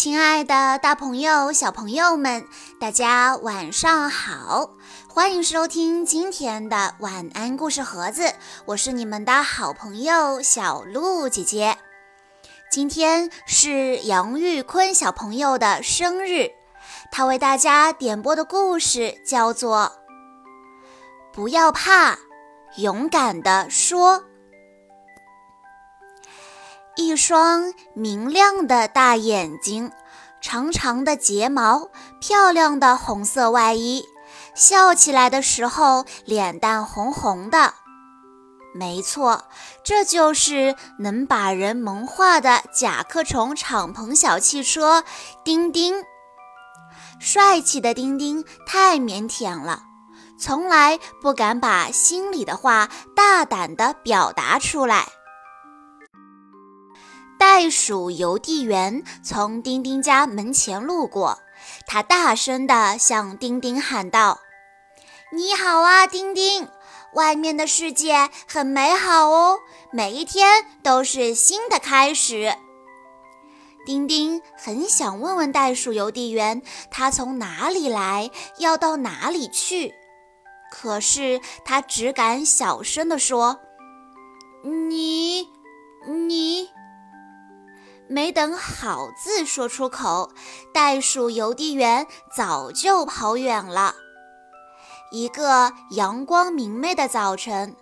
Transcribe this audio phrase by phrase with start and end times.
[0.00, 2.46] 亲爱的，大朋友、小朋友们，
[2.80, 4.70] 大家晚上好！
[5.06, 8.32] 欢迎收听今天的晚安故事盒子，
[8.64, 11.76] 我是你们的好朋友小鹿姐姐。
[12.72, 16.50] 今天是杨玉坤小朋友的生日，
[17.12, 19.92] 他为大家点播的故事叫做
[21.34, 22.16] 《不要怕，
[22.78, 24.20] 勇敢地说》。
[27.00, 29.90] 一双明亮的大眼睛，
[30.42, 31.88] 长长的睫毛，
[32.20, 34.04] 漂亮的红色外衣，
[34.54, 37.72] 笑起来的时候脸蛋红红的。
[38.74, 39.44] 没错，
[39.82, 45.02] 这就是能把人萌化的甲壳虫敞篷小汽车
[45.42, 46.04] 丁丁。
[47.18, 49.80] 帅气的丁丁太腼腆了，
[50.38, 55.08] 从来不敢把心里的话大胆地表达出来。
[57.40, 61.38] 袋鼠邮递员从丁丁家门前路过，
[61.86, 64.40] 他大声地向丁丁喊道
[65.32, 66.68] ：“你好啊，丁丁！
[67.14, 72.54] 外面的世界很美好哦，每一天都是新的开始。”
[73.86, 79.94] 丁丁很想问问袋鼠邮递员，他从哪里来，要到哪里去，
[80.70, 83.58] 可是他只敢小声地说
[84.62, 85.48] ：“你，
[86.06, 86.68] 你。”
[88.12, 90.32] 没等好字说出口，
[90.74, 93.94] 袋鼠邮递员早就跑远了。
[95.12, 97.76] 一个阳光明媚的早晨，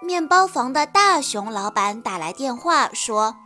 [0.00, 3.36] 面包房的大熊老板打来电话说：“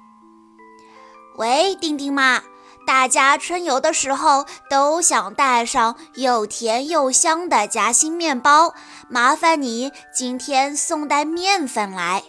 [1.39, 2.41] 喂，丁丁妈，
[2.87, 8.73] 大家春游的时候都想带上又甜又香的夹心面包，
[9.09, 12.23] 麻烦你今天送袋面粉来。”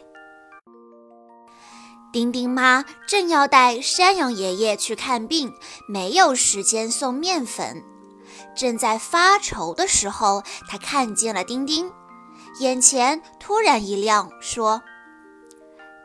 [2.11, 5.53] 丁丁妈正要带山羊爷爷去看病，
[5.87, 7.83] 没有时间送面粉。
[8.55, 11.91] 正在发愁的时候，他看见了丁丁，
[12.59, 14.81] 眼前突然一亮，说：“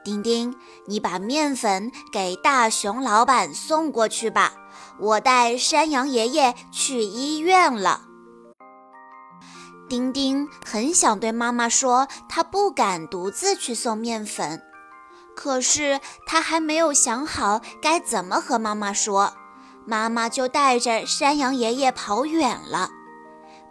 [0.05, 0.55] 丁丁，
[0.87, 4.53] 你把面粉给大熊老板送过去吧，
[5.01, 8.03] 我带山羊爷爷去医院了。”
[9.89, 14.63] 丁丁很想对妈妈说，他不敢独自去送面粉。
[15.37, 19.35] 可是他还没有想好该怎么和妈妈说，
[19.87, 22.89] 妈妈就带着山羊爷爷跑远了。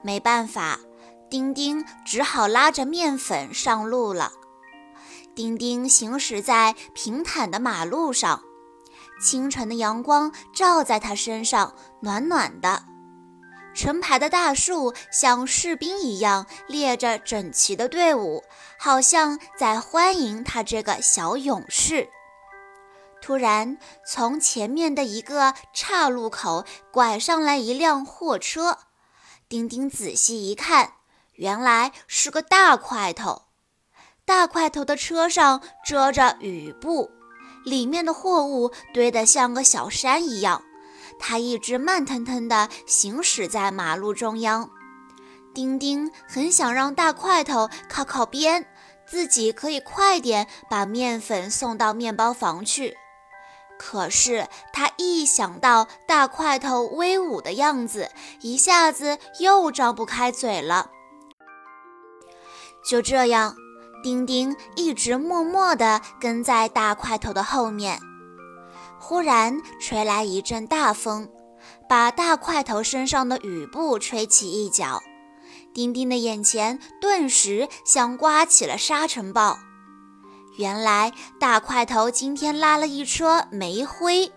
[0.02, 0.80] 没办法，
[1.30, 4.34] 丁丁只好拉着面粉上路了。
[5.36, 8.44] 丁丁行驶在平坦的马路上，
[9.20, 12.84] 清晨的阳光照在他身上，暖暖的。
[13.74, 18.44] 成排的大树像士兵一样列着整齐的队伍，
[18.78, 22.10] 好像在欢迎他这个小勇士。
[23.22, 28.80] 突然，从前面的一个岔路口拐上来一辆货车。
[29.48, 30.94] 丁丁仔细一看，
[31.36, 33.44] 原来是个大块头。
[34.26, 37.12] 大块头的车上遮着雨布，
[37.64, 40.62] 里面的货物堆得像个小山一样。
[41.26, 44.70] 他一直慢腾腾地行驶在马路中央，
[45.54, 48.68] 丁丁很想让大块头靠靠边，
[49.08, 52.98] 自己可以快点把面粉送到面包房去。
[53.80, 58.12] 可是他一想到大块头威武的样子，
[58.42, 60.92] 一下子又张不开嘴了。
[62.86, 63.56] 就这样，
[64.04, 67.98] 丁丁一直默默地跟在大块头的后面。
[69.06, 71.30] 忽然吹来一阵大风，
[71.90, 75.04] 把大块头身上的雨布吹起一角。
[75.74, 79.60] 丁丁的眼前顿时像刮起了沙尘暴。
[80.58, 84.32] 原来大块头今天拉了一车煤灰。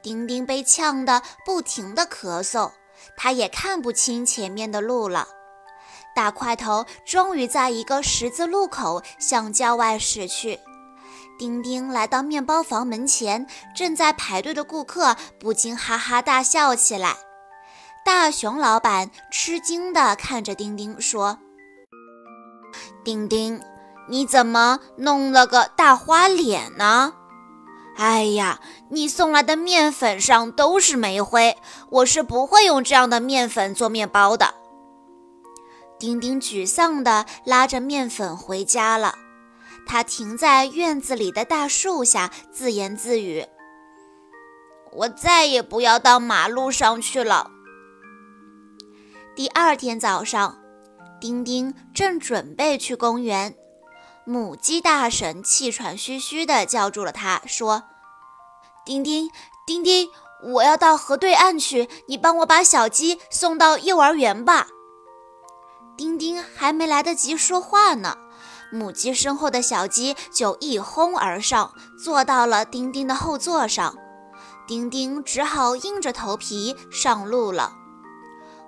[0.00, 2.70] 丁丁被呛得不停地咳嗽，
[3.16, 5.26] 他也看不清前面的路了。
[6.14, 10.60] 大块头终于在一个十字路口向郊外驶去。
[11.40, 17.16] 丁丁来到面包房门前，正在排队的顾客不禁哈哈大笑起来。
[18.04, 21.38] 大熊老板吃惊地看着丁丁说
[23.02, 23.58] ：“丁丁，
[24.10, 27.14] 你怎么弄了个大花脸呢？
[27.96, 28.60] 哎呀，
[28.90, 31.56] 你送来的面粉上都是煤灰，
[31.88, 34.52] 我是不会用这样的面粉做面包的。”
[35.98, 39.14] 丁丁沮丧地拉着面粉回家了。
[39.90, 43.44] 他停在院子里的大树下，自言自语
[44.94, 47.50] ：“我再也不要到马路上去了。”
[49.34, 50.60] 第二天早上，
[51.20, 53.56] 丁丁正准备去公园，
[54.24, 57.82] 母鸡大婶气喘吁吁地叫住了他，说
[58.86, 59.28] ：“丁丁，
[59.66, 60.08] 丁丁，
[60.54, 64.68] 我要到河对岸去，你帮我把小鸡送到幼儿园吧。
[65.96, 68.16] 丁丁还没来得及说话呢，
[68.70, 71.72] 母鸡身后的小鸡就一哄而上，
[72.02, 73.96] 坐到了丁丁的后座上。
[74.66, 77.72] 丁丁只好硬着头皮上路了。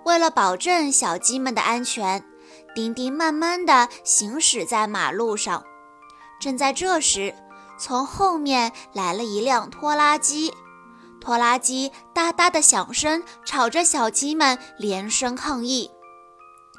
[0.05, 2.25] 为了保证小鸡们的安全，
[2.75, 5.63] 丁丁慢慢地行驶在马路上。
[6.41, 7.33] 正在这时，
[7.79, 10.53] 从后面来了一辆拖拉机。
[11.21, 15.89] 拖拉机哒哒的响声吵着小鸡们连声抗议。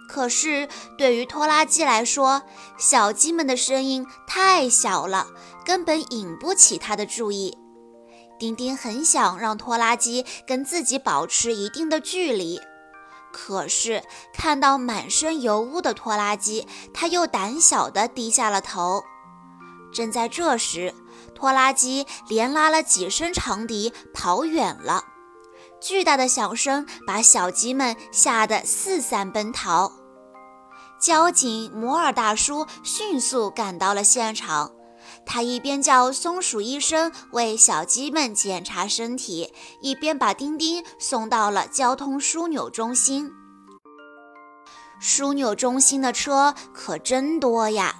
[0.07, 0.67] 可是
[0.97, 2.43] 对于拖拉机来说，
[2.77, 5.27] 小鸡们的声音太小了，
[5.65, 7.57] 根本引不起它的注意。
[8.37, 12.59] 丁丁很想让拖拉机跟自己保持一定的距离，
[13.31, 14.03] 可是
[14.33, 19.03] 看到满身油污的拖拉机，他又胆小地低下了头。
[19.93, 20.93] 正在这时，
[21.33, 25.05] 拖拉机连拉了几声长笛，跑远了。
[25.83, 29.91] 巨大的响声把小鸡们吓得四散奔逃。
[30.97, 34.71] 交警摩尔大叔迅速赶到了现场，
[35.25, 43.29] 他一边叫松鼠医生为小鸡们检查身体，一边把丁丁送到了交通枢纽中心。
[45.01, 47.95] 枢纽中心的车可真多呀！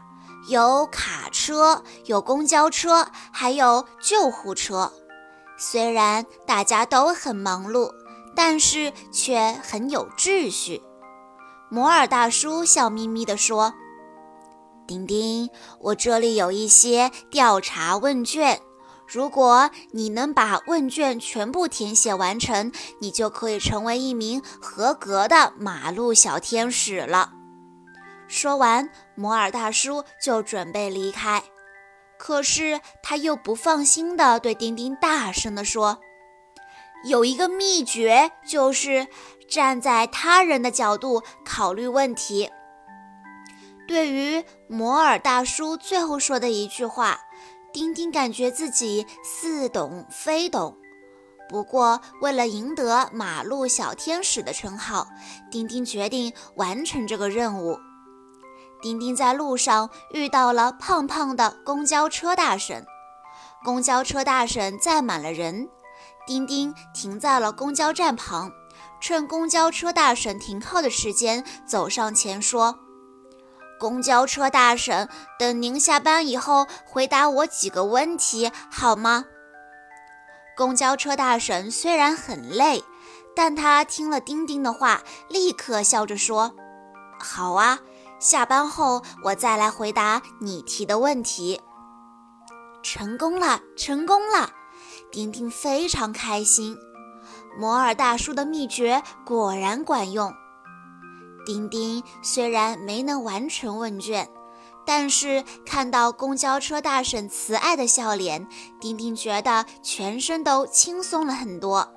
[0.47, 4.93] 有卡车，有公交车，还有救护车。
[5.57, 7.91] 虽然大家都很忙碌，
[8.35, 10.81] 但是却很有秩序。
[11.69, 13.73] 摩尔大叔笑眯眯地说
[14.85, 18.59] ：“丁丁，我这里有一些调查问卷，
[19.07, 27.31] 如果你能把问卷全部填写完成，你就可以成为一名合格的马路小天使了。”
[28.27, 31.43] 说完，摩尔大叔就准备离开，
[32.25, 35.99] 可是他又不放心地对丁丁大声地说
[37.03, 39.07] ：“有一个秘诀，就是
[39.49, 42.49] 站在他人的角度考虑问题。”
[43.85, 47.19] 对于摩尔大叔最后说的一句话，
[47.73, 50.77] 丁丁感觉自己似懂非懂。
[51.49, 55.07] 不过，为了赢得“马路小天使”的称号，
[55.51, 57.77] 丁丁决定完成这个任务。
[58.83, 62.85] 丁丁在路上遇到了胖胖的公交车大婶，
[63.63, 65.69] 公交车大婶载满了人。
[66.27, 68.51] 丁丁停在了公交站旁，
[68.99, 72.77] 趁公交车大婶停靠的时间，走上前说
[73.79, 75.07] ：“公交车大婶，
[75.39, 79.23] 等您下班以后回答我几个问题好吗？”
[80.57, 82.83] 公交车大婶虽然很累，
[83.33, 86.53] 但她听了丁丁的话，立刻笑着说
[87.17, 87.79] ：“好啊。”
[88.23, 91.59] 下班后，我再来回答你提的问题。
[92.81, 94.49] 成功了，成功了！
[95.11, 96.77] 丁丁非常开心。
[97.59, 100.33] 摩尔大叔的秘诀果然管用。
[101.45, 104.29] 丁丁虽然没能完成问卷，
[104.85, 108.47] 但是看到公交车大婶慈爱的笑脸，
[108.79, 111.91] 丁丁觉得全身都轻松了很多。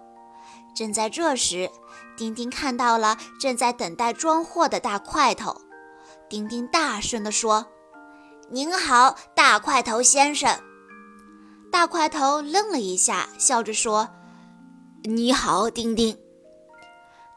[0.75, 1.71] 正在这时，
[2.17, 5.61] 丁丁看到了正在等待装货的大块头。
[6.29, 7.67] 丁丁大声地说
[8.51, 10.61] ：“您好，大块头先生。”
[11.71, 14.09] 大块头愣了一下，笑着说
[15.05, 16.19] ：“你好，丁丁。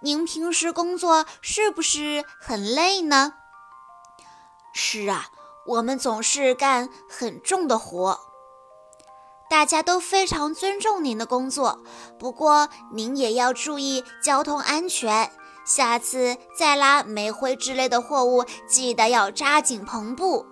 [0.02, 3.34] 您平时工作是不是很累呢
[4.74, 5.28] ？”“是啊，
[5.68, 8.20] 我们总是干很重的活。
[9.50, 11.84] 大家都非常尊重您的工作，
[12.18, 15.32] 不过您也要注意交通安全。”
[15.70, 20.44] 下次再拉煤灰之类的货物，记得要扎紧篷布。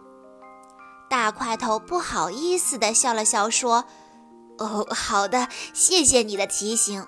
[1.09, 3.85] 大块头不好意思地笑了笑，说
[4.59, 7.03] ：“哦，好的，谢谢你的提醒。”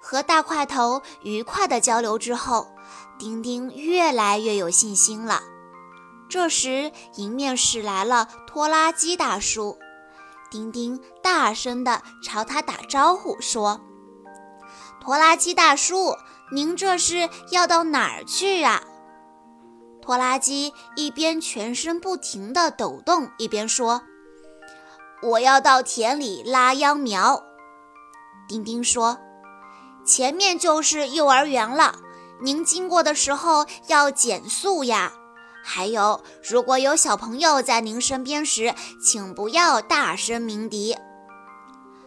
[0.00, 2.68] 和大块头愉快地交流之后，
[3.18, 5.40] 丁丁越来越有信心了。
[6.30, 9.76] 这时，迎面驶来了拖拉机大叔，
[10.48, 13.80] 丁丁大声地朝他打招呼说
[15.02, 16.14] ：“拖拉机大叔。”
[16.50, 18.82] 您这是要到哪儿去啊？
[20.00, 24.02] 拖拉机一边全身不停地抖动，一边说
[25.22, 27.42] ：“我要到田里拉秧苗。”
[28.48, 29.18] 丁丁说
[30.06, 31.96] ：“前面就是幼儿园了，
[32.40, 35.12] 您经过的时候要减速呀。
[35.62, 38.74] 还有，如果有小朋友在您身边时，
[39.04, 40.96] 请不要大声鸣笛。”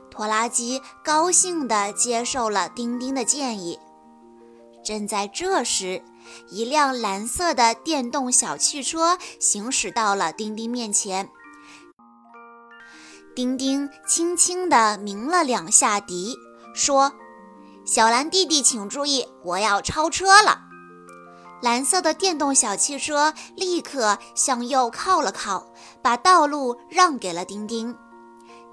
[0.10, 3.80] 拖拉机高兴地接受了丁丁的建议。
[4.84, 6.04] 正在这时，
[6.50, 11.30] 一辆蓝色的电动小汽车行驶到了丁丁面前。
[13.36, 16.36] 丁丁轻轻地鸣了两下笛，
[16.76, 17.14] 说
[17.86, 20.64] ：“小蓝弟弟，请注意，我要超车了。”
[21.64, 25.72] 蓝色的电动小汽车立刻向右靠了靠，
[26.02, 27.96] 把道路让给了丁丁。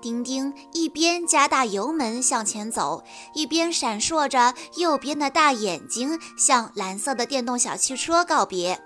[0.01, 3.03] 丁丁一边加大油门向前走，
[3.35, 8.81] 一边闪烁着右边的大眼睛，向蓝色的电动小汽车告别。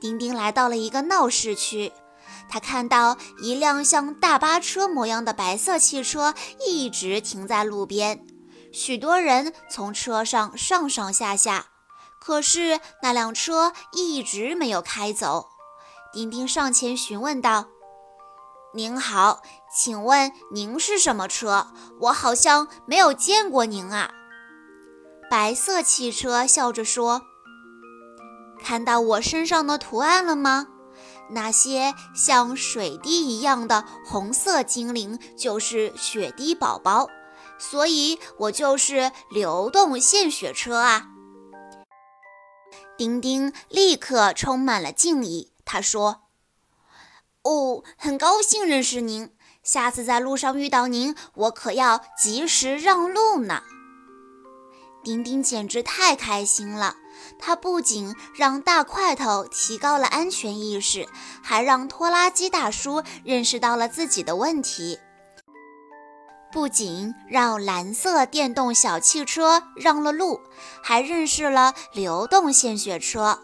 [0.00, 1.92] 丁丁来到了一个闹市区，
[2.48, 8.24] 他看到一辆像大巴车模样的白色汽车一直停在路边，
[8.72, 11.66] 许多人从车上上上下下，
[12.20, 15.48] 可是那辆车一直没有开走。
[16.12, 17.66] 丁丁上前询问道。
[18.72, 21.66] 您好，请问您是什么车？
[22.02, 24.12] 我好像没有见过您啊。
[25.28, 27.22] 白色汽车笑着说
[28.62, 30.68] ：“看到我身上的图案了吗？
[31.30, 37.08] 那些像水滴一样的红色精灵就是雪滴宝宝，
[37.58, 41.08] 所以我就是流动献血车啊。”
[42.96, 46.29] 丁丁立刻充满了敬意，他说。
[47.42, 49.30] 哦，很高兴认识您。
[49.62, 53.62] 下次在路上遇到您，我可要及时让路呢。
[55.02, 56.96] 丁丁简直太开心了，
[57.38, 61.08] 他不仅让大块头提高了安全意识，
[61.42, 64.98] 还让拖拉机大叔认识到了自己的问题。
[66.52, 70.40] 不仅让蓝色电动小汽车让了路，
[70.82, 73.38] 还认识了流动献血车。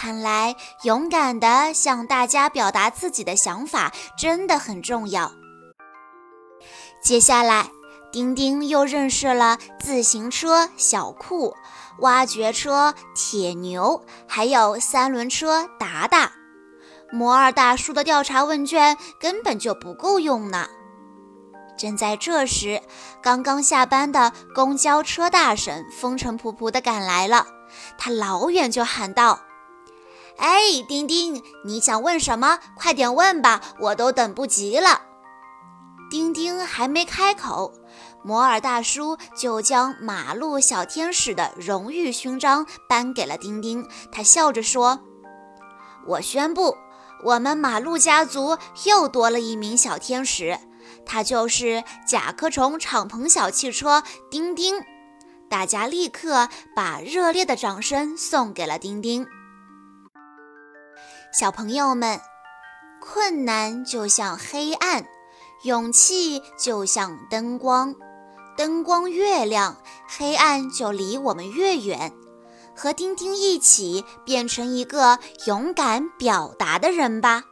[0.00, 5.32] 看来，勇敢地向大家表达自己的想法真的很重要。
[7.02, 7.68] 接下来，
[8.12, 11.56] 丁丁又认识了自行车小酷、
[11.98, 16.30] 挖掘车铁牛，还有三轮车达达。
[17.10, 20.68] 摩尔大叔的调查问卷根本就不够用呢。
[21.76, 22.80] 正在这时，
[23.20, 27.48] 刚刚下班的公交车大婶风尘仆仆地赶来了，
[27.98, 29.40] 他老远就喊道。
[30.38, 32.58] 哎，丁丁，你想问什么？
[32.76, 35.02] 快点问吧，我都等不及了。
[36.10, 37.72] 丁丁还没开口，
[38.22, 43.86] 摩尔大叔就将马路小天使的荣誉勋章颁给了丁丁。
[44.10, 45.00] 他笑着说
[46.06, 46.76] ：“我宣布，
[47.24, 50.58] 我们马路家族又多了一名小天使，
[51.04, 54.82] 他就是甲壳虫敞篷小汽车丁丁。”
[55.50, 59.26] 大家立刻把热烈的掌声送给了丁丁。
[61.30, 62.20] 小朋友们，
[63.00, 65.06] 困难就像黑暗，
[65.62, 67.94] 勇气就像灯光。
[68.56, 69.76] 灯光越亮，
[70.08, 72.12] 黑暗就离我们越远。
[72.74, 77.44] 和丁丁一起，变成一个勇敢表达的人吧。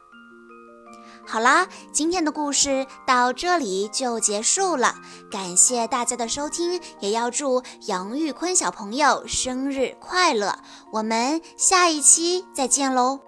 [1.25, 4.95] 好啦，今天的故事到这里就结束了。
[5.29, 10.59] 感谢大家的收听，也要祝杨玉坤小朋友生日快乐。
[10.91, 13.26] 我们下一期再见喽！